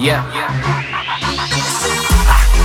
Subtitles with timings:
[0.00, 0.24] Yeah.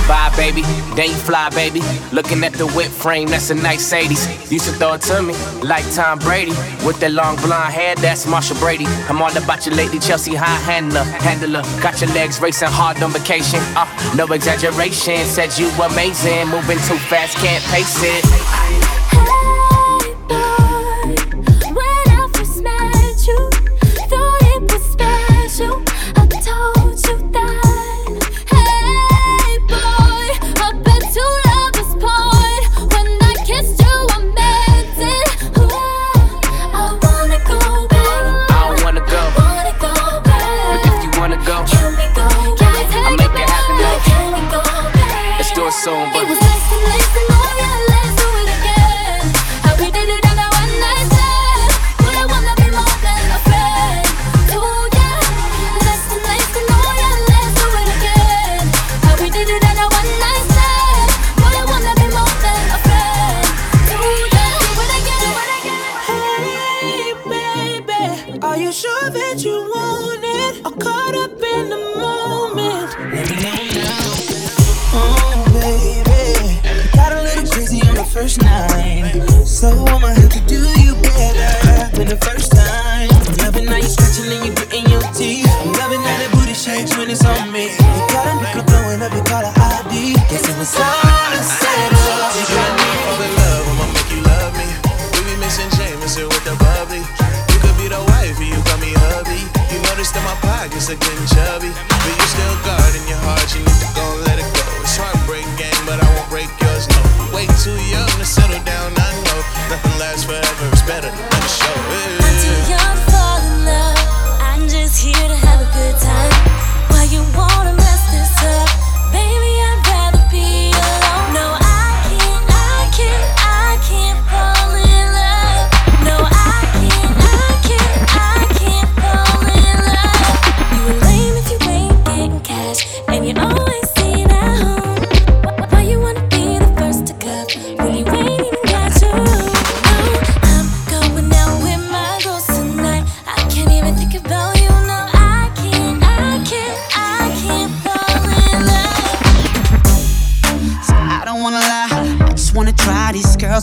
[0.08, 0.62] Bye, baby.
[0.94, 1.82] Then you fly, baby.
[2.12, 4.50] Looking at the whip frame, that's a nice 80s.
[4.50, 6.52] Used to throw it to me like Tom Brady.
[6.86, 8.86] With that long blonde hair, that's Marcia Brady.
[9.10, 11.02] I'm all about you lately, Chelsea high handler.
[11.02, 13.60] Handler, got your legs racing hard on vacation.
[13.76, 13.84] Uh,
[14.16, 16.48] no exaggeration, said you amazing.
[16.48, 18.24] Moving too fast, can't pace it.
[45.86, 46.45] somber.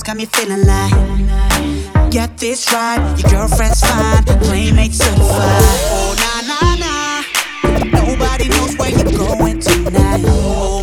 [0.03, 5.25] girls got me feeling like Get this right, your girlfriend's fine, playmates certified
[5.91, 7.24] Oh na na na,
[7.91, 10.22] nobody knows where you're going tonight.
[10.25, 10.83] Oh,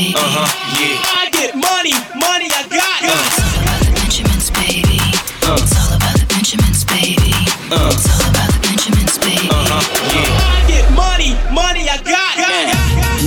[0.00, 0.14] baby.
[0.16, 0.48] Uh huh,
[0.80, 1.20] yeah.
[1.20, 3.04] I get money, money I got.
[3.04, 4.96] It's all about the Benjamins, baby.
[4.96, 7.36] It's all about the Benjamins, baby.
[7.68, 9.48] It's all about the Benjamins, baby.
[9.52, 9.84] Uh huh.
[10.16, 10.56] Yeah.
[10.56, 12.40] I get money, money I got.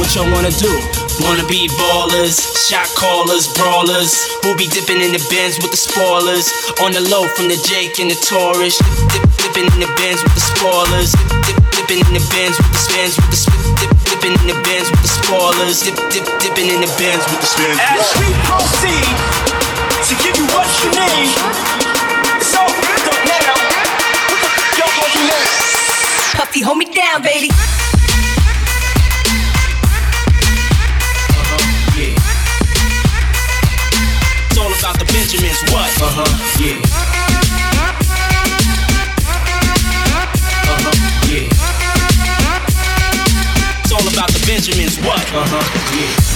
[0.02, 0.74] What y'all wanna do?
[1.22, 4.18] Wanna be ballers, shot callers, brawlers.
[4.42, 6.50] Who be dipping in the bins with the spoilers?
[6.82, 8.82] On the low from the Jake and the Taurus.
[9.14, 11.14] Dip, dipping in the bins with the spoilers.
[11.14, 13.60] Dip, dip, dipping in the bins with the spins with the spit.
[13.80, 15.84] Dip, dipping in the bins with the spoilers.
[15.84, 17.76] Dip, dip, dipping in the bins with the spins.
[17.76, 19.04] As we proceed
[20.08, 21.36] to give you what you need.
[22.40, 22.64] So,
[23.04, 23.52] don't now.
[24.32, 26.40] What the f- y'all gonna do next?
[26.40, 27.52] Puffy, hold me down, baby.
[32.00, 32.16] Yeah.
[34.48, 35.92] It's all about the Benjamins, what?
[36.00, 36.93] Uh huh, yeah.
[44.46, 45.22] Benjamins, what?
[45.34, 46.33] Uh huh, yeah.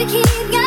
[0.00, 0.59] Getting ready.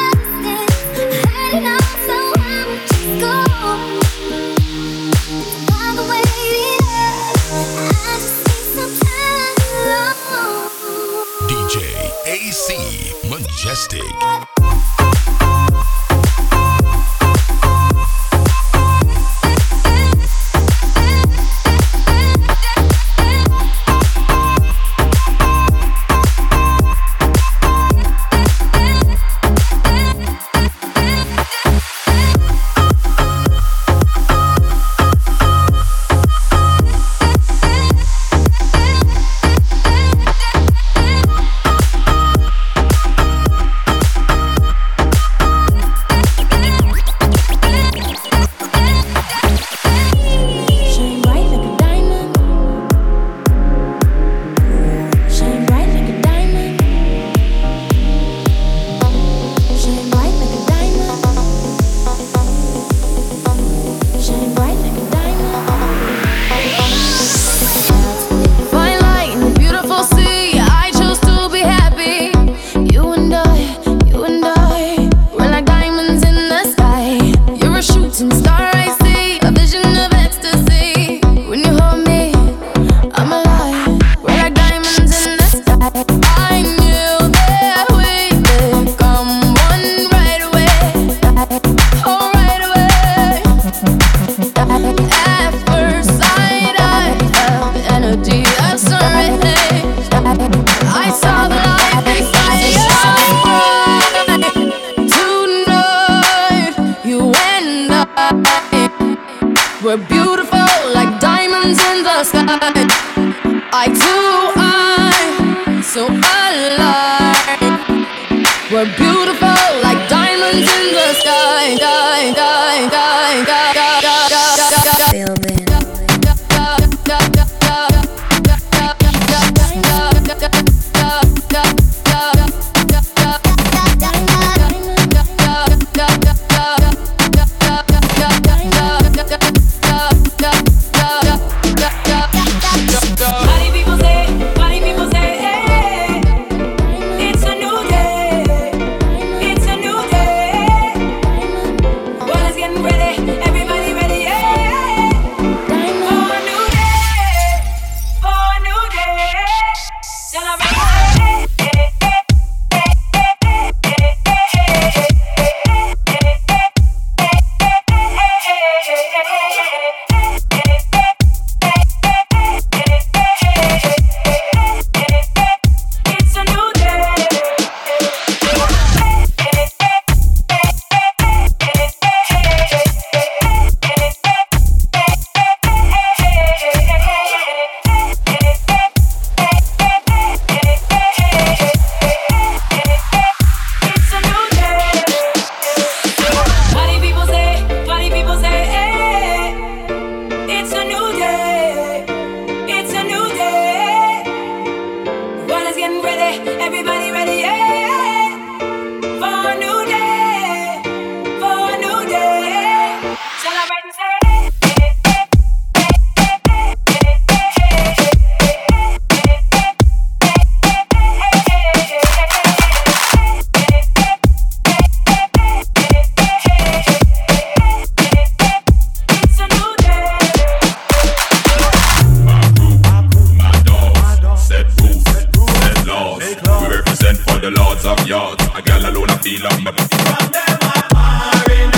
[237.93, 238.43] of yards.
[238.55, 239.71] A girl alone I feel of my.
[239.71, 241.72] From them I'm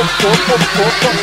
[0.00, 1.19] pop pop pop pop pop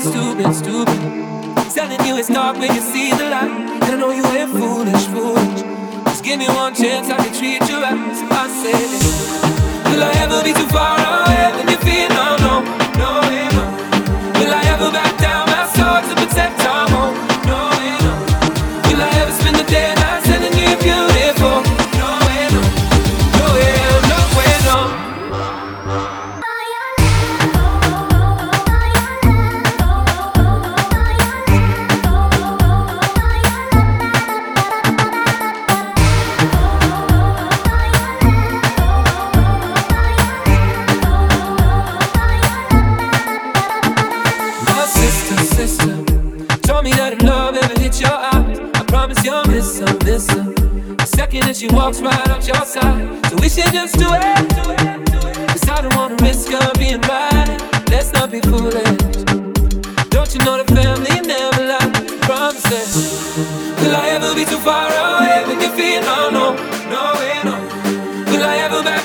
[0.00, 1.00] Stupid, stupid.
[1.74, 3.50] Telling you it's dark when you see the light.
[3.50, 5.62] And I know you ain't foolish, foolish.
[6.04, 7.29] Just give me one chance, I can
[63.00, 66.52] Will I ever be too far away when you feel no, no,
[66.92, 67.02] no,
[67.48, 67.54] no?
[68.30, 68.99] Will I ever back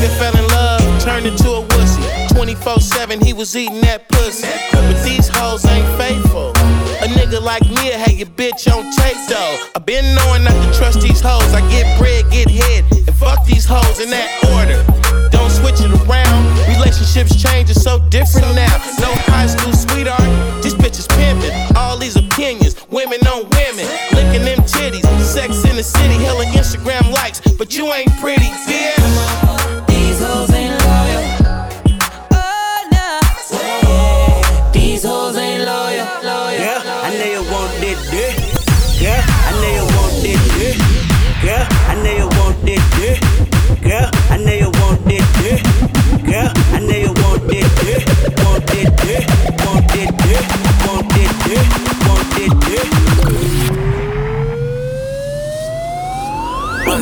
[0.00, 2.28] Nigga fell in love, turned into a wussy.
[2.32, 4.48] 24 7, he was eating that pussy.
[4.72, 6.56] But these hoes ain't faithful.
[7.04, 9.68] A nigga like me, have your bitch on tape though.
[9.76, 11.52] I been knowing not to trust these hoes.
[11.52, 14.80] I get bread, get head, and fuck these hoes in that order.
[15.28, 16.48] Don't switch it around.
[16.80, 18.72] Relationships change, it's so different now.
[19.04, 20.24] No high school sweetheart,
[20.64, 21.52] these bitches pimping.
[21.76, 23.84] All these opinions, women on women,
[24.16, 25.04] licking them titties.
[25.20, 29.49] Sex in the city, hella Instagram likes, but you ain't pretty, bitch.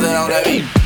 [0.09, 0.78] It on that beat?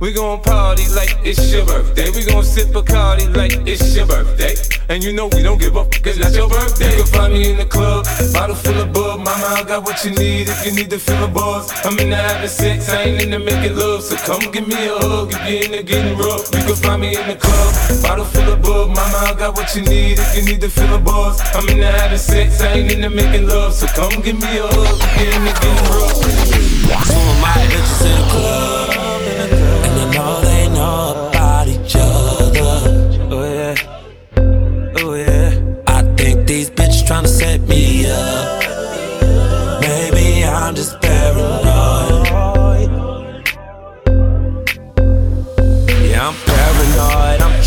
[0.00, 2.10] We gon' party like it's your birthday.
[2.10, 4.54] We gon' sip a Bacardi like it's your birthday.
[4.88, 6.96] And you know we don't give up, cause that's your birthday.
[6.96, 9.18] You can find me in the club, bottle full of bub.
[9.18, 11.72] Mama, I got what you need if you need to feel the buzz.
[11.84, 14.02] I'm in the having sex, I ain't in the making love.
[14.04, 16.46] So come give me a hug if you're in the getting rough.
[16.54, 18.94] You can find me in the club, bottle full of bub.
[18.94, 21.42] Mama, I got what you need if you need to feel the buzz.
[21.58, 23.74] I'm in the having sex, I ain't in the making love.
[23.74, 26.22] So come give me a hug if you're in the getting rough.
[27.02, 28.57] Some of my bitches in the club,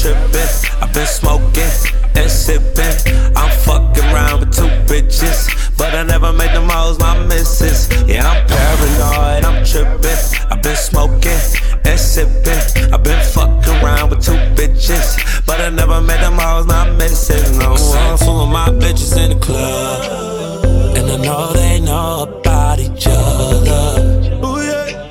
[0.01, 0.49] tripping.
[0.81, 1.69] I've been smoking
[2.15, 2.95] and sipping.
[3.37, 7.87] I'm fucking around with two bitches, but I never made them hoes my missus.
[8.07, 9.45] Yeah, I'm paranoid.
[9.45, 10.21] I'm tripping.
[10.49, 11.41] I've been smoking
[11.85, 12.91] and sipping.
[12.91, 17.57] I've been fucking around with two bitches, but I never made them hoes my missus.
[17.59, 20.65] No, I'm full of my bitches in the club,
[20.97, 24.01] and I know they know about each other.
[24.45, 25.09] Ooh, yeah.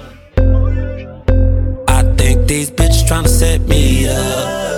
[1.87, 4.70] I think these bitches tryna set me up.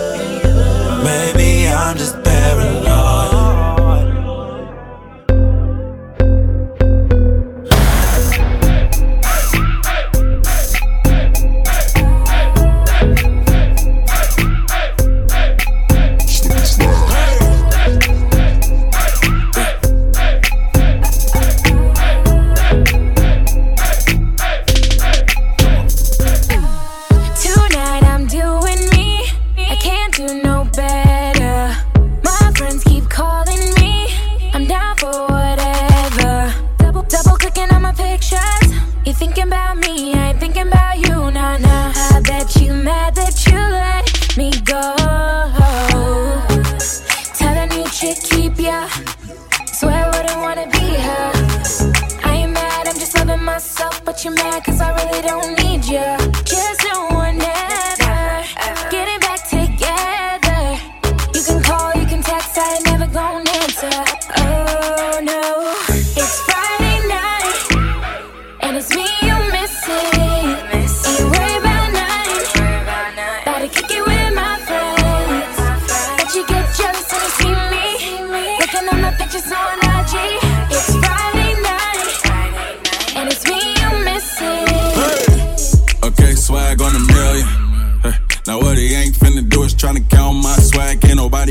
[1.92, 2.21] I'm just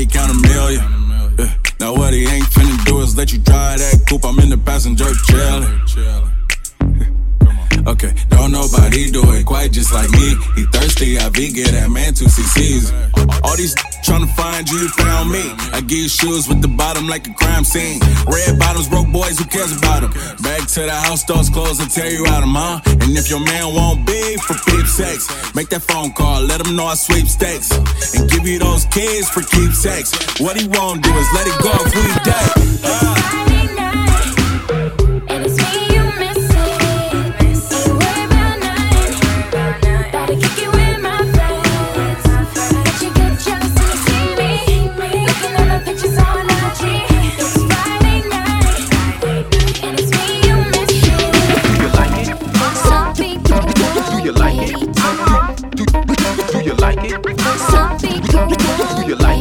[0.06, 0.82] count a million.
[1.38, 1.54] Yeah.
[1.78, 4.24] Now what he ain't finna do is let you drive that coupe.
[4.24, 6.31] I'm in the passenger chillin'.
[8.02, 10.34] Okay, don't nobody do it quite just like me.
[10.56, 12.90] He thirsty, I be get that man two CCs.
[13.44, 15.44] All these trying to find you, you found me.
[15.70, 18.00] I give shoes with the bottom like a crime scene.
[18.26, 20.10] Red bottoms, broke boys, who cares about them?
[20.42, 22.80] Back to the house, doors closed, I tell you out of huh?
[23.06, 26.74] And if your man won't be for peep sex, make that phone call, let him
[26.74, 27.70] know I sweep stacks.
[28.18, 30.10] And give you those kids for keepsakes.
[30.40, 32.50] What he won't do is let it go if we die.
[32.82, 33.51] Uh.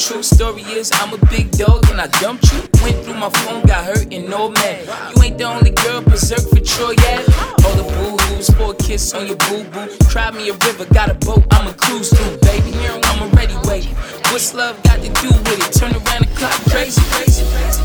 [0.00, 2.62] True story is, I'm a big dog and I dumped you.
[2.82, 4.86] Went through my phone, got hurt and no man.
[5.14, 7.28] You ain't the only girl berserk for Troy yet.
[7.64, 9.88] All the boo hoos for a kiss on your boo boo.
[10.08, 12.72] Cry me a river, got a boat, I'ma cruise through, baby.
[13.04, 13.94] I'm already waiting.
[14.32, 15.72] What's love got to do with it?
[15.78, 17.84] Turn around the clock, crazy, crazy, crazy.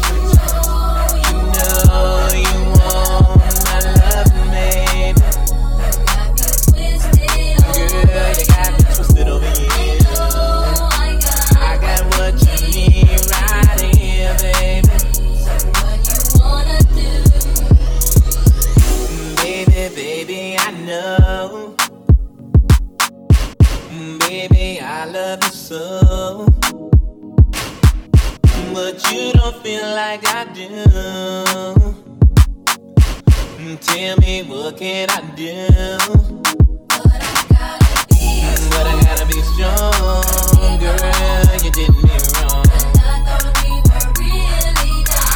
[1.28, 5.20] You know you want my love, baby.
[8.08, 8.75] Girl, you got
[25.66, 26.46] so.
[28.72, 30.70] But you don't feel like I do.
[33.58, 35.66] Mm, tell me what can I do?
[38.70, 41.46] But I gotta be strong, girl.
[41.64, 42.66] You did me wrong.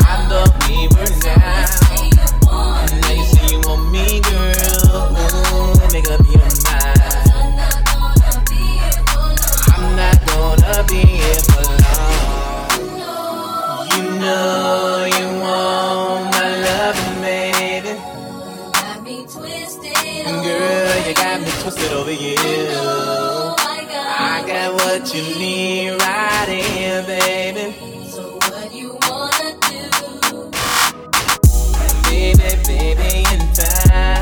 [0.05, 1.88] I thought we were really down.
[10.69, 12.67] Not gonna be here for long.
[13.91, 17.93] You know you want my love, baby.
[20.43, 22.35] Girl, you got me twisted over you.
[24.21, 27.75] I got what you need right here, baby.
[28.09, 30.51] So what you wanna do?
[32.09, 34.18] Baby, baby, in time.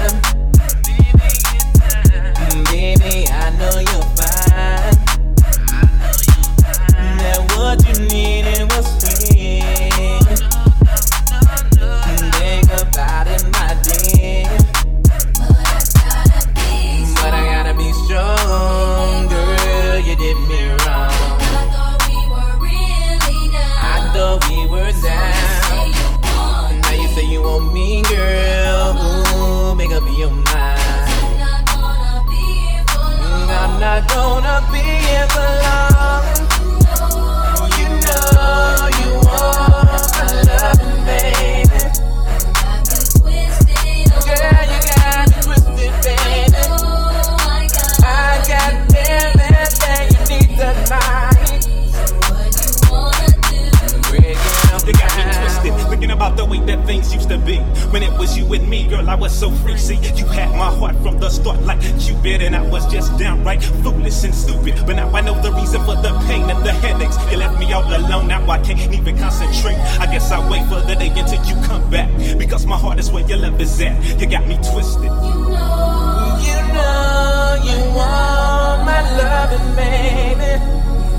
[59.27, 59.77] Was so free.
[59.77, 63.61] See, you had my heart from the start, like Cupid, and I was just downright
[63.83, 64.75] foolish and stupid.
[64.85, 67.17] But now I know the reason for the pain and the headaches.
[67.29, 69.79] You left me all alone, now I can't even concentrate.
[69.99, 72.09] I guess I'll wait for the day until you come back.
[72.37, 73.95] Because my heart is where your love is at.
[74.19, 75.03] You got me twisted.
[75.03, 80.53] You know you know, you want my loving, baby.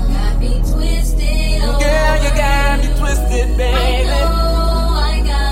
[0.01, 1.61] You Got me twisted.
[1.61, 1.77] Oh.
[1.77, 2.89] Girl, you got me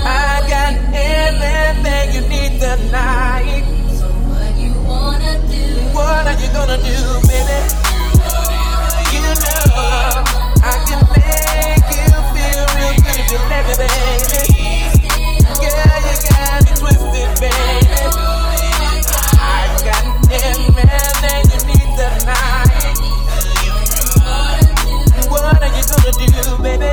[0.08, 3.64] I got everything you need tonight.
[3.92, 5.64] So what you wanna do?
[5.92, 6.96] What are you gonna do,
[7.28, 7.60] baby?
[9.12, 10.24] You know
[10.64, 14.42] I can make you feel real good if you let me, baby.
[15.60, 17.76] Girl, you got me twisted, baby.
[19.36, 22.96] I got everything you need tonight.
[25.28, 26.92] What are you gonna do, baby?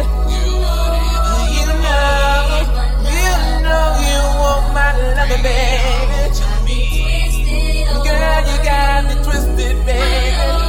[1.55, 2.44] You know.
[3.75, 6.31] Girl, you want my loving, baby.
[7.87, 8.03] Oh.
[8.05, 10.64] Girl, you got me twisted, baby.